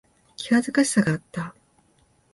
[0.35, 1.53] 気恥ずかしさがあった。